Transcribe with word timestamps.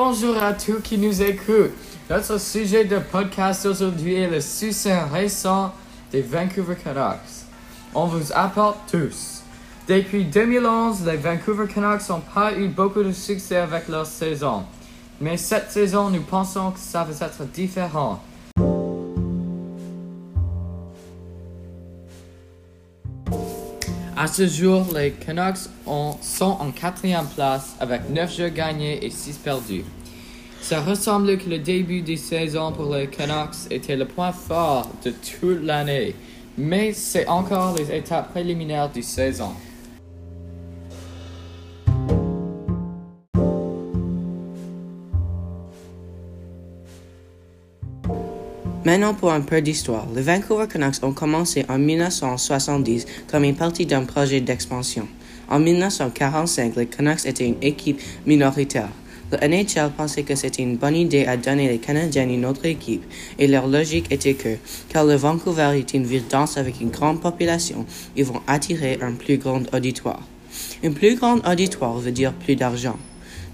bonjour 0.00 0.40
à 0.40 0.52
tous 0.52 0.80
qui 0.80 0.96
nous 0.96 1.22
écoutent. 1.22 1.72
Notre 2.08 2.38
sujet 2.38 2.84
de 2.84 3.00
podcast 3.00 3.66
aujourd'hui 3.66 4.14
est 4.14 4.30
le 4.30 4.40
succès 4.40 4.96
récent 4.96 5.72
des 6.12 6.22
Vancouver 6.22 6.76
Canucks. 6.76 7.48
On 7.92 8.06
vous 8.06 8.32
apporte 8.32 8.78
tous. 8.88 9.42
Depuis 9.88 10.24
2011, 10.24 11.04
les 11.04 11.16
Vancouver 11.16 11.66
Canucks 11.66 12.08
n'ont 12.10 12.22
pas 12.32 12.52
eu 12.52 12.68
beaucoup 12.68 13.02
de 13.02 13.10
succès 13.10 13.56
avec 13.56 13.88
leur 13.88 14.06
saison. 14.06 14.62
Mais 15.20 15.36
cette 15.36 15.72
saison, 15.72 16.10
nous 16.10 16.22
pensons 16.22 16.70
que 16.70 16.78
ça 16.78 17.02
va 17.02 17.26
être 17.26 17.44
différent. 17.52 18.22
À 24.20 24.26
ce 24.26 24.48
jour, 24.48 24.84
les 24.94 25.12
Canucks 25.12 25.68
ont- 25.86 26.16
sont 26.20 26.56
en 26.60 26.72
quatrième 26.72 27.26
place 27.26 27.76
avec 27.78 28.10
9 28.10 28.34
jeux 28.36 28.48
gagnés 28.48 29.04
et 29.06 29.10
6 29.10 29.36
perdus. 29.38 29.84
Ça 30.60 30.80
ressemble 30.80 31.38
que 31.38 31.48
le 31.48 31.58
début 31.60 32.02
de 32.02 32.16
saison 32.16 32.72
pour 32.72 32.92
les 32.92 33.06
Canucks 33.06 33.70
était 33.70 33.94
le 33.94 34.06
point 34.06 34.32
fort 34.32 34.90
de 35.04 35.10
toute 35.12 35.62
l'année, 35.62 36.16
mais 36.56 36.92
c'est 36.92 37.28
encore 37.28 37.76
les 37.76 37.94
étapes 37.96 38.32
préliminaires 38.32 38.90
du 38.90 39.02
saison. 39.02 39.52
Maintenant 48.84 49.12
pour 49.12 49.32
un 49.32 49.40
peu 49.40 49.60
d'histoire. 49.60 50.06
Les 50.14 50.22
Vancouver 50.22 50.66
Canucks 50.68 51.02
ont 51.02 51.12
commencé 51.12 51.64
en 51.68 51.78
1970 51.78 53.06
comme 53.26 53.42
une 53.42 53.56
partie 53.56 53.86
d'un 53.86 54.04
projet 54.04 54.40
d'expansion. 54.40 55.08
En 55.50 55.58
1945, 55.58 56.76
les 56.76 56.86
Canucks 56.86 57.26
étaient 57.26 57.46
une 57.46 57.62
équipe 57.62 58.00
minoritaire. 58.24 58.90
Le 59.32 59.46
NHL 59.46 59.90
pensait 59.96 60.22
que 60.22 60.34
c'était 60.36 60.62
une 60.62 60.76
bonne 60.76 60.94
idée 60.94 61.26
à 61.26 61.36
donner 61.36 61.68
les 61.68 61.78
Canadiens 61.78 62.28
une 62.28 62.46
autre 62.46 62.64
équipe, 62.64 63.04
et 63.38 63.46
leur 63.46 63.66
logique 63.66 64.10
était 64.10 64.34
que, 64.34 64.56
car 64.88 65.04
le 65.04 65.16
Vancouver 65.16 65.72
est 65.74 65.92
une 65.92 66.06
ville 66.06 66.26
dense 66.30 66.56
avec 66.56 66.80
une 66.80 66.90
grande 66.90 67.20
population, 67.20 67.84
ils 68.16 68.24
vont 68.24 68.40
attirer 68.46 68.98
un 69.02 69.12
plus 69.12 69.36
grand 69.36 69.62
auditoire. 69.74 70.22
Un 70.82 70.92
plus 70.92 71.16
grand 71.16 71.46
auditoire 71.46 71.98
veut 71.98 72.12
dire 72.12 72.32
plus 72.32 72.56
d'argent. 72.56 72.96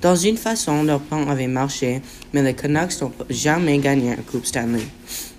Dans 0.04 0.16
une 0.16 0.36
façon, 0.36 0.82
leur 0.82 1.00
plan 1.00 1.26
avait 1.30 1.46
marché, 1.46 2.02
mais 2.34 2.42
les 2.42 2.52
Canucks 2.52 3.00
n'ont 3.00 3.10
jamais 3.30 3.78
gagné 3.78 4.12
un 4.12 4.16
Coupe 4.30 4.44
Stanley. 4.44 4.82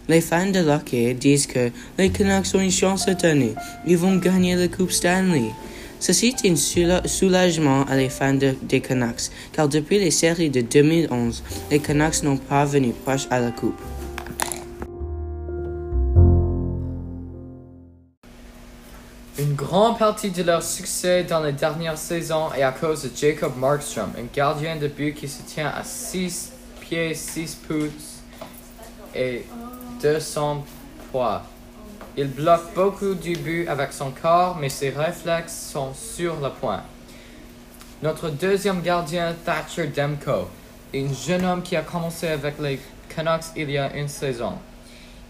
Les 0.09 0.21
fans 0.21 0.49
de 0.49 0.59
hockey 0.67 1.13
disent 1.13 1.45
que 1.45 1.69
les 1.99 2.09
Canucks 2.09 2.47
ont 2.55 2.59
une 2.61 2.71
chance 2.71 3.05
cette 3.05 3.23
année. 3.25 3.53
Ils 3.85 3.95
vont 3.95 4.15
gagner 4.15 4.55
la 4.55 4.67
Coupe 4.67 4.89
Stanley. 4.91 5.51
Ceci 5.99 6.29
est 6.43 6.49
un 6.49 6.55
soula- 6.55 7.07
soulagement 7.07 7.83
à 7.85 7.95
les 7.95 8.09
fans 8.09 8.33
de- 8.33 8.55
des 8.63 8.81
Canucks, 8.81 9.29
car 9.53 9.69
depuis 9.69 9.99
les 9.99 10.09
séries 10.09 10.49
de 10.49 10.61
2011, 10.61 11.43
les 11.69 11.77
Canucks 11.77 12.23
n'ont 12.23 12.37
pas 12.37 12.65
venu 12.65 12.91
proche 13.05 13.27
à 13.29 13.39
la 13.39 13.51
Coupe. 13.51 13.79
Une 19.37 19.53
grande 19.53 19.99
partie 19.99 20.31
de 20.31 20.43
leur 20.43 20.63
succès 20.63 21.25
dans 21.25 21.41
les 21.41 21.51
dernières 21.51 21.97
saisons 21.97 22.53
est 22.53 22.63
à 22.63 22.71
cause 22.71 23.03
de 23.03 23.11
Jacob 23.13 23.57
Markstrom, 23.57 24.13
un 24.17 24.33
gardien 24.33 24.77
de 24.77 24.87
but 24.87 25.13
qui 25.13 25.27
se 25.27 25.43
tient 25.43 25.67
à 25.67 25.83
6 25.83 26.53
pieds 26.79 27.13
6 27.13 27.55
pouces 27.67 28.21
et 29.13 29.45
200 30.01 30.63
poids. 31.11 31.43
Il 32.15 32.29
bloque 32.29 32.73
beaucoup 32.73 33.13
du 33.13 33.35
but 33.35 33.67
avec 33.67 33.91
son 33.91 34.11
corps, 34.11 34.55
mais 34.57 34.69
ses 34.69 34.91
réflexes 34.91 35.69
sont 35.73 35.93
sur 35.93 36.39
le 36.39 36.49
point. 36.49 36.83
Notre 38.01 38.29
deuxième 38.29 38.81
gardien, 38.81 39.35
Thatcher 39.43 39.87
Demko, 39.87 40.47
est 40.93 41.05
un 41.05 41.13
jeune 41.13 41.43
homme 41.43 41.61
qui 41.61 41.75
a 41.75 41.81
commencé 41.81 42.29
avec 42.29 42.57
les 42.57 42.79
Canucks 43.13 43.51
il 43.57 43.69
y 43.69 43.77
a 43.77 43.93
une 43.97 44.07
saison. 44.07 44.53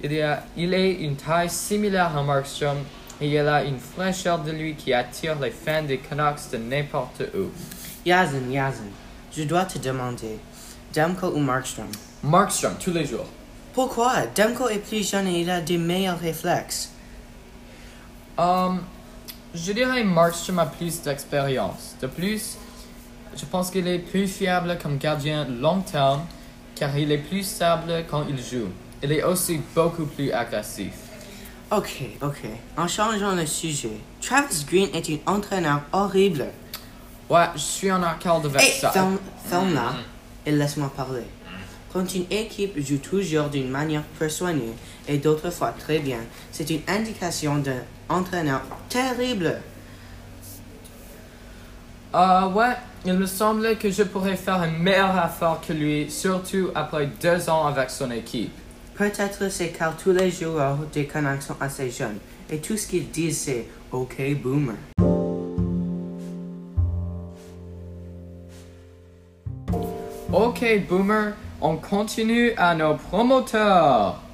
Il, 0.04 0.22
a, 0.22 0.44
il 0.56 0.76
est 0.76 0.94
une 0.94 1.16
taille 1.16 1.50
similaire 1.50 2.16
à 2.16 2.22
Markstrom 2.22 2.78
il 3.22 3.38
a 3.38 3.64
une 3.64 3.80
fraîcheur 3.80 4.40
de 4.40 4.52
lui 4.52 4.76
qui 4.76 4.94
attire 4.94 5.40
les 5.40 5.52
fans 5.52 5.84
des 5.84 5.98
Canucks 5.98 6.52
de 6.52 6.58
n'importe 6.58 7.24
où. 7.36 7.50
Yazen, 8.06 8.52
Yazen, 8.52 8.90
je 9.36 9.44
dois 9.44 9.66
te 9.66 9.78
demander, 9.80 10.38
Demko 10.94 11.28
ou 11.28 11.40
Markstrom? 11.40 11.88
Markstrom, 12.24 12.76
tous 12.80 12.92
les 12.92 13.06
jours. 13.06 13.28
Pourquoi? 13.74 14.28
Demko 14.36 14.70
est 14.70 14.80
plus 14.80 15.10
jeune 15.10 15.28
et 15.28 15.42
il 15.42 15.50
a 15.50 15.62
des 15.62 15.78
meilleurs 15.78 16.20
réflexes. 16.20 16.92
Um, 18.38 18.82
je 19.54 19.72
dirais 19.72 20.04
Markstrom 20.04 20.60
a 20.60 20.66
plus 20.66 21.02
d'expérience. 21.02 21.96
De 22.02 22.08
plus, 22.08 22.58
je 23.36 23.46
pense 23.46 23.72
qu'il 23.72 23.88
est 23.88 24.00
plus 24.00 24.28
fiable 24.28 24.78
comme 24.82 24.98
gardien 24.98 25.46
long 25.46 25.82
terme 25.82 26.26
car 26.76 26.98
il 26.98 27.12
est 27.12 27.18
plus 27.18 27.44
stable 27.44 28.06
quand 28.10 28.26
il 28.30 28.38
joue. 28.38 28.70
Il 29.02 29.12
est 29.12 29.24
aussi 29.24 29.62
beaucoup 29.74 30.06
plus 30.06 30.32
agressif. 30.32 30.94
Ok, 31.72 32.04
ok. 32.22 32.42
En 32.78 32.88
changeant 32.88 33.34
le 33.36 33.46
sujet, 33.46 33.90
Travis 34.22 34.66
Green 34.70 34.90
est 34.94 35.10
un 35.28 35.34
entraîneur 35.34 35.82
horrible. 35.94 36.46
Ouais, 37.30 37.46
je 37.56 37.60
suis 37.62 37.92
en 37.92 38.04
accord 38.04 38.42
avec 38.46 38.62
Hey, 38.62 38.72
ça. 38.80 38.92
ferme, 38.92 39.18
ferme 39.46 39.74
là 39.74 39.94
et 40.46 40.52
laisse-moi 40.52 40.92
parler. 40.96 41.24
Quand 41.92 42.14
une 42.14 42.26
équipe 42.30 42.78
joue 42.86 42.98
toujours 42.98 43.48
d'une 43.48 43.70
manière 43.70 44.04
peu 44.20 44.30
soignée 44.30 44.74
et 45.08 45.18
d'autres 45.18 45.50
fois 45.50 45.70
très 45.78 46.00
bien, 46.00 46.20
c'est 46.52 46.70
une 46.70 46.82
indication 46.88 47.56
d'un 47.58 47.82
entraîneur 48.10 48.62
terrible. 48.90 49.60
Euh, 52.14 52.48
ouais, 52.50 52.76
il 53.06 53.14
me 53.14 53.26
semblait 53.26 53.76
que 53.76 53.90
je 53.90 54.04
pourrais 54.04 54.36
faire 54.36 54.62
un 54.62 54.68
meilleur 54.68 55.16
effort 55.26 55.62
que 55.66 55.74
lui, 55.74 56.10
surtout 56.12 56.70
après 56.76 57.08
deux 57.22 57.50
ans 57.50 57.66
avec 57.66 57.90
son 57.90 58.12
équipe. 58.12 58.54
Peut-être 58.96 59.52
c'est 59.52 59.70
car 59.70 59.98
tous 59.98 60.12
les 60.12 60.32
joueurs 60.32 60.78
des 60.94 61.06
Canucks 61.06 61.42
sont 61.42 61.58
assez 61.60 61.90
jeunes 61.92 62.20
et 62.50 62.60
tout 62.60 62.78
ce 62.78 62.88
qu'ils 62.88 63.10
disent 63.12 63.40
c'est 63.40 63.68
OK 63.92 64.16
boomer. 64.42 64.76
Ok, 70.38 70.66
Boomer, 70.90 71.34
on 71.62 71.78
continue 71.78 72.52
à 72.58 72.76
nos 72.76 72.96
promoteurs. 72.96 74.25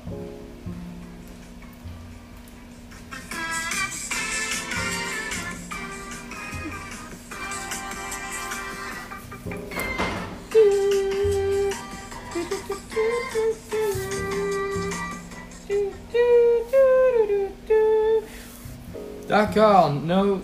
D'accord, 19.41 19.91
nos 20.06 20.40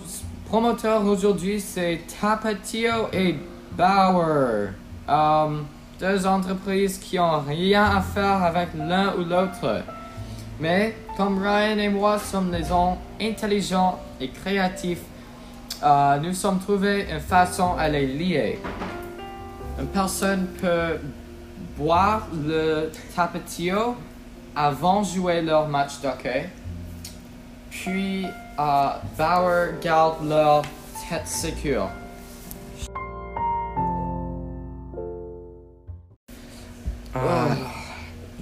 promoteurs 0.47 1.05
aujourd'hui 1.05 1.61
c'est 1.61 2.01
Tapatio 2.19 3.09
et 3.13 3.35
Bauer. 3.77 4.69
Um, 5.07 5.67
deux 5.99 6.25
entreprises 6.25 6.97
qui 6.97 7.19
ont 7.19 7.41
rien 7.41 7.83
à 7.83 8.01
faire 8.01 8.41
avec 8.43 8.69
l'un 8.75 9.13
ou 9.13 9.23
l'autre. 9.23 9.83
Mais 10.59 10.95
comme 11.15 11.37
Ryan 11.37 11.77
et 11.77 11.89
moi 11.89 12.17
sommes 12.17 12.49
des 12.49 12.63
gens 12.63 12.97
intelligents 13.21 13.99
et 14.19 14.29
créatifs, 14.29 15.03
euh, 15.83 16.17
nous 16.17 16.33
sommes 16.33 16.57
trouvé 16.57 17.05
une 17.11 17.19
façon 17.19 17.75
à 17.77 17.89
les 17.89 18.07
lier. 18.07 18.57
Une 19.79 19.87
personne 19.89 20.47
peut 20.59 20.97
boire 21.77 22.27
le 22.33 22.91
tapatio 23.15 23.95
avant 24.55 25.01
de 25.01 25.05
jouer 25.05 25.43
leur 25.43 25.67
match 25.67 26.01
d'hockey. 26.01 26.49
Puis 27.69 28.25
Bauer 28.57 29.79
garde 29.81 30.27
leur 30.27 30.63
tête 31.07 31.27
sécure. 31.27 31.89
Ah, 37.13 37.55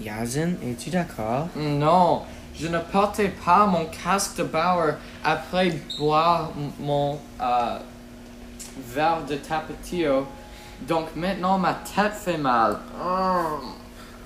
Yazen, 0.01 0.57
es-tu 0.63 0.89
d'accord? 0.89 1.47
Non, 1.55 2.21
je 2.57 2.67
ne 2.67 2.79
portais 2.79 3.29
pas 3.29 3.65
mon 3.65 3.85
casque 3.85 4.37
de 4.37 4.43
Bauer 4.43 4.95
après 5.23 5.73
boire 5.97 6.51
mon 6.79 7.19
euh, 7.41 7.77
verre 8.93 9.23
de 9.27 9.35
tapatio. 9.35 10.25
Donc 10.87 11.07
maintenant 11.15 11.57
ma 11.57 11.73
tête 11.73 12.13
fait 12.13 12.37
mal. 12.37 12.77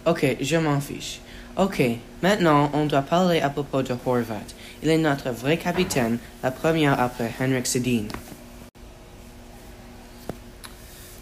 Ok, 0.05 0.37
je 0.39 0.57
m'en 0.57 0.79
fiche. 0.79 1.21
Ok, 1.59 1.81
maintenant 2.23 2.71
on 2.73 2.85
doit 2.85 3.01
parler 3.01 3.41
à 3.41 3.49
propos 3.49 3.81
de 3.81 3.93
Horvat. 4.05 4.47
Il 4.81 4.89
est 4.89 4.97
notre 4.97 5.29
vrai 5.31 5.57
capitaine, 5.57 6.17
la 6.41 6.51
première 6.51 6.97
après 6.97 7.31
Henrik 7.37 7.67
Sedin. 7.67 8.05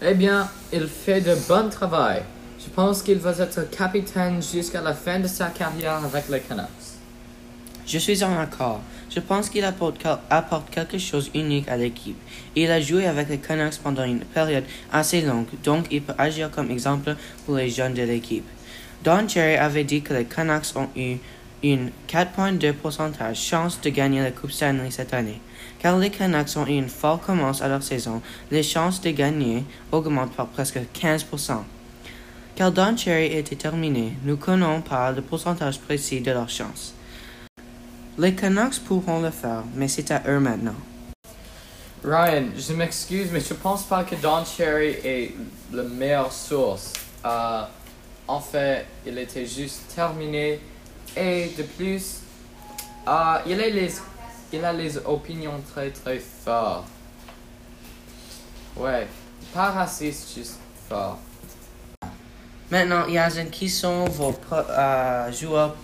Eh 0.00 0.14
bien, 0.14 0.48
il 0.72 0.86
fait 0.86 1.20
de 1.22 1.34
bon 1.48 1.68
travail. 1.68 2.22
Je 2.64 2.70
pense 2.70 3.02
qu'il 3.02 3.18
va 3.18 3.32
être 3.32 3.68
capitaine 3.68 4.40
jusqu'à 4.40 4.80
la 4.80 4.94
fin 4.94 5.18
de 5.18 5.26
sa 5.26 5.46
carrière 5.46 6.04
avec 6.04 6.28
les 6.28 6.38
Canucks. 6.38 6.68
Je 7.84 7.98
suis 7.98 8.22
en 8.22 8.38
accord. 8.38 8.80
Je 9.10 9.18
pense 9.18 9.50
qu'il 9.50 9.64
apporte, 9.64 9.96
quel- 9.98 10.18
apporte 10.30 10.70
quelque 10.70 10.98
chose 10.98 11.32
unique 11.34 11.68
à 11.68 11.76
l'équipe. 11.76 12.18
Il 12.54 12.70
a 12.70 12.80
joué 12.80 13.08
avec 13.08 13.28
les 13.28 13.38
Canucks 13.38 13.78
pendant 13.82 14.04
une 14.04 14.20
période 14.20 14.64
assez 14.92 15.20
longue, 15.20 15.46
donc 15.64 15.86
il 15.90 16.02
peut 16.02 16.14
agir 16.16 16.48
comme 16.52 16.70
exemple 16.70 17.16
pour 17.44 17.56
les 17.56 17.70
jeunes 17.70 17.94
de 17.94 18.02
l'équipe. 18.02 18.44
Don 19.04 19.28
Cherry 19.28 19.56
avait 19.56 19.84
dit 19.84 20.02
que 20.02 20.12
les 20.12 20.24
Canucks 20.24 20.76
ont 20.76 20.88
eu 20.96 21.18
une 21.62 21.90
4,2% 22.08 23.34
chance 23.34 23.80
de 23.80 23.90
gagner 23.90 24.22
la 24.22 24.30
Coupe 24.30 24.50
Stanley 24.50 24.90
cette 24.90 25.14
année. 25.14 25.40
Car 25.78 25.98
les 25.98 26.10
Canucks 26.10 26.56
ont 26.56 26.66
eu 26.66 26.76
une 26.76 26.88
forte 26.88 27.24
commence 27.24 27.62
à 27.62 27.68
leur 27.68 27.82
saison, 27.82 28.20
les 28.50 28.62
chances 28.62 29.00
de 29.00 29.10
gagner 29.10 29.64
augmentent 29.92 30.34
par 30.34 30.46
presque 30.48 30.78
15%. 30.94 31.58
Car 32.56 32.72
Don 32.72 32.96
Cherry 32.96 33.26
est 33.26 33.48
déterminé, 33.48 34.14
nous 34.24 34.32
ne 34.32 34.36
connaissons 34.36 34.80
pas 34.80 35.12
le 35.12 35.22
pourcentage 35.22 35.78
précis 35.78 36.20
de 36.20 36.32
leurs 36.32 36.50
chances. 36.50 36.94
Les 38.18 38.34
Canucks 38.34 38.80
pourront 38.80 39.20
le 39.20 39.30
faire, 39.30 39.62
mais 39.76 39.86
c'est 39.86 40.10
à 40.10 40.22
eux 40.26 40.40
maintenant. 40.40 40.74
Ryan, 42.04 42.46
je 42.56 42.72
m'excuse, 42.72 43.28
mais 43.32 43.40
je 43.40 43.54
pense 43.54 43.84
pas 43.84 44.02
que 44.02 44.16
Don 44.16 44.44
Cherry 44.44 44.96
est 45.04 45.34
la 45.72 45.84
meilleure 45.84 46.32
source. 46.32 46.92
Euh, 47.24 47.62
en 48.28 48.40
fait, 48.40 48.84
il 49.06 49.18
était 49.18 49.46
juste 49.46 49.94
terminé. 49.94 50.60
Et 51.16 51.48
de 51.56 51.62
plus, 51.62 52.20
euh, 53.08 53.38
il, 53.46 53.60
a 53.60 53.68
les, 53.68 53.90
il 54.52 54.64
a 54.64 54.72
les 54.72 54.98
opinions 54.98 55.60
très 55.72 55.90
très 55.90 56.18
fortes. 56.18 56.86
Ouais, 58.76 59.08
pas 59.52 59.70
raciste, 59.70 60.34
juste 60.36 60.58
fort. 60.88 61.18
Maintenant, 62.70 63.06
Yazin, 63.08 63.46
qui 63.46 63.68
sont 63.68 64.04
vos 64.04 64.34
euh, 64.52 65.32
joueurs 65.32 65.74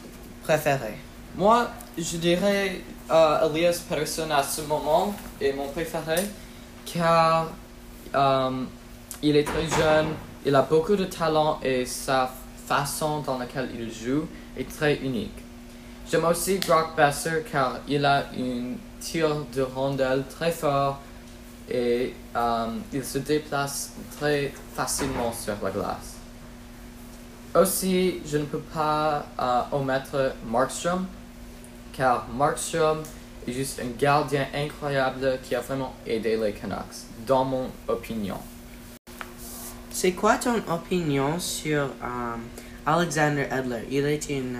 préférés? 0.43 0.99
Moi, 1.35 1.69
je 1.97 2.19
dirais 2.19 2.83
euh, 3.11 3.49
Elias 3.49 3.81
Pettersson 3.89 4.31
à 4.31 4.43
ce 4.43 4.61
moment 4.61 5.15
est 5.41 5.55
mon 5.55 5.69
préféré 5.69 6.23
car 6.85 7.49
il 9.23 9.37
est 9.37 9.45
très 9.45 9.67
jeune, 9.67 10.09
il 10.45 10.55
a 10.55 10.63
beaucoup 10.63 10.97
de 10.97 11.05
talent 11.05 11.59
et 11.63 11.87
sa 11.87 12.31
façon 12.67 13.21
dans 13.21 13.39
laquelle 13.39 13.71
il 13.75 13.93
joue 13.93 14.27
est 14.57 14.69
très 14.69 14.97
unique. 14.97 15.39
J'aime 16.11 16.25
aussi 16.25 16.59
Brock 16.59 16.97
Besser 16.97 17.45
car 17.51 17.79
il 17.89 18.05
a 18.05 18.27
un 18.39 18.75
tir 19.01 19.45
de 19.55 19.63
rondelle 19.63 20.25
très 20.29 20.53
fort 20.53 21.01
et 21.71 22.15
euh, 22.37 22.67
il 22.93 23.05
se 23.05 23.19
déplace 23.19 23.93
très 24.19 24.53
facilement 24.75 25.33
sur 25.33 25.55
la 25.63 25.71
glace. 25.71 26.17
Aussi, 27.55 28.21
je 28.27 28.39
ne 28.39 28.45
peux 28.45 28.59
pas 28.59 29.25
euh, 29.41 29.61
omettre 29.73 30.35
Markstrom, 30.47 31.07
car 31.93 32.27
Markstrom 32.29 33.03
est 33.47 33.53
juste 33.53 33.81
un 33.81 33.97
gardien 33.99 34.47
incroyable 34.55 35.39
qui 35.43 35.55
a 35.55 35.61
vraiment 35.61 35.95
aidé 36.07 36.37
les 36.37 36.53
Canucks, 36.53 37.07
dans 37.27 37.45
mon 37.45 37.69
opinion. 37.89 38.39
C'est 39.95 40.11
quoi 40.11 40.39
ton 40.39 40.57
opinion 40.69 41.39
sur 41.39 41.83
euh, 41.83 42.35
Alexander 42.85 43.47
Edler? 43.49 43.87
Il 43.93 44.05
est 44.05 44.29
une, 44.29 44.59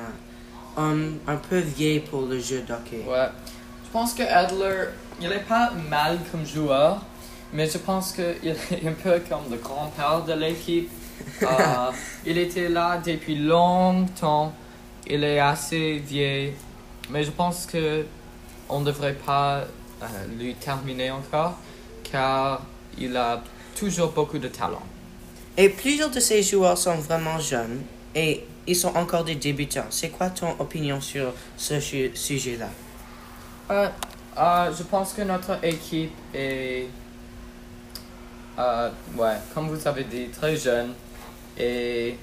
euh, 0.79 1.11
un 1.27 1.37
peu 1.37 1.59
vieil 1.59 1.99
pour 1.99 2.23
le 2.23 2.39
jeu 2.39 2.61
d'hockey. 2.61 3.05
Ouais. 3.05 3.27
Je 3.85 3.91
pense 3.91 4.15
que 4.15 4.23
Adler, 4.23 4.91
il 5.21 5.33
est 5.33 5.45
pas 5.49 5.73
mal 5.91 6.21
comme 6.31 6.47
joueur, 6.47 7.03
mais 7.53 7.69
je 7.69 7.79
pense 7.79 8.13
qu'il 8.13 8.25
est 8.49 8.87
un 8.87 8.93
peu 8.93 9.21
comme 9.29 9.51
le 9.51 9.57
grand-père 9.57 10.23
de 10.25 10.35
l'équipe. 10.35 10.89
Euh, 11.43 11.91
il 12.27 12.39
était 12.39 12.69
là 12.69 13.01
depuis 13.05 13.37
longtemps. 13.37 14.53
Il 15.07 15.23
est 15.25 15.39
assez 15.39 15.99
vieil, 15.99 16.53
mais 17.09 17.25
je 17.25 17.31
pense 17.31 17.67
que 17.67 18.05
on 18.69 18.81
ne 18.81 18.85
devrait 18.85 19.15
pas 19.15 19.59
euh, 19.59 20.07
lui 20.39 20.55
terminer 20.55 21.11
encore, 21.13 21.55
car 22.03 22.63
il 22.99 23.17
a 23.17 23.43
toujours 23.77 24.11
beaucoup 24.11 24.39
de 24.39 24.49
talent. 24.49 24.83
Et 25.57 25.69
plusieurs 25.69 26.11
de 26.11 26.21
ces 26.21 26.43
joueurs 26.43 26.77
sont 26.77 26.97
vraiment 26.97 27.39
jeunes 27.39 27.83
et 28.15 28.45
ils 28.67 28.75
sont 28.77 28.97
encore 28.97 29.25
des 29.25 29.37
débutants. 29.37 29.87
C'est 29.91 30.09
quoi 30.11 30.31
ton 30.31 30.51
opinion 30.59 31.01
sur 31.01 31.33
ce 31.57 31.79
su- 31.81 32.11
sujet-là? 32.15 32.69
Euh, 33.71 33.89
euh, 34.39 34.73
je 34.77 34.83
pense 34.83 35.13
que 35.13 35.23
notre 35.23 35.65
équipe 35.65 36.13
est, 36.35 36.87
euh, 38.59 38.91
ouais, 39.17 39.37
comme 39.55 39.69
vous 39.69 39.87
avez 39.87 40.05
dit, 40.05 40.29
très 40.29 40.57
jeune. 40.57 40.93
Et 41.57 42.17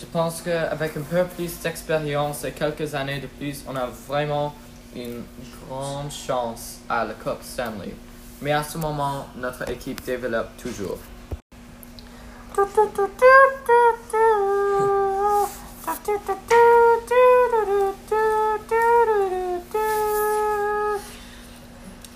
je 0.00 0.06
pense 0.06 0.42
qu'avec 0.42 0.96
un 0.96 1.02
peu 1.02 1.24
plus 1.36 1.60
d'expérience 1.60 2.44
et 2.44 2.50
quelques 2.50 2.92
années 2.94 3.20
de 3.20 3.28
plus, 3.28 3.62
on 3.68 3.76
a 3.76 3.86
vraiment 4.08 4.52
une 4.96 5.22
grande 5.68 6.10
chance 6.10 6.78
à 6.88 7.04
la 7.04 7.14
Coupe 7.14 7.42
Stanley. 7.42 7.94
Mais 8.42 8.50
à 8.50 8.64
ce 8.64 8.78
moment, 8.78 9.26
notre 9.36 9.70
équipe 9.70 10.04
développe 10.04 10.56
toujours. 10.56 10.98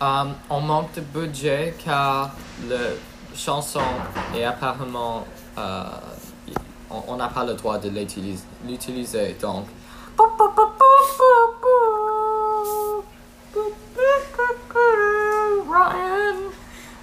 Euh, 0.02 0.24
on 0.50 0.60
manque 0.60 0.92
de 0.96 1.00
budget 1.00 1.74
car 1.82 2.30
la 2.68 2.76
chanson 3.34 3.80
est 4.36 4.44
apparemment. 4.44 5.24
euh, 5.56 5.84
on 7.08 7.16
n'a 7.16 7.28
pas 7.28 7.44
le 7.44 7.54
droit 7.54 7.78
de 7.78 7.88
l'utilis- 7.88 8.44
l'utiliser 8.66 9.36
donc. 9.40 9.64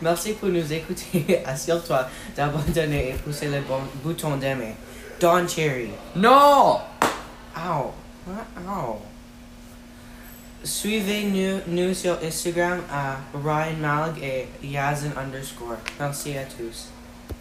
Merci 0.01 0.33
pour 0.33 0.50
nous 0.50 0.74
écouter. 0.74 1.42
Assure-toi 1.45 2.07
d'abandonner 2.36 3.09
et 3.09 3.13
pousser 3.13 3.48
le 3.48 3.62
bon 3.62 3.80
bouton 4.03 4.38
d'aimer. 4.38 4.75
Don 5.19 5.48
Cherry. 5.48 5.89
Non! 6.15 6.80
Ow. 7.56 7.92
Ow. 8.68 9.00
Suivez-nous 10.63 11.62
nous 11.68 11.94
sur 11.94 12.18
Instagram 12.24 12.81
à 12.92 13.18
Ryan 13.33 13.77
Malg 13.80 14.24
et 14.24 14.48
Yazin 14.63 15.12
underscore. 15.18 15.77
Merci 16.00 16.38
à 16.38 16.44
tous. 16.44 16.89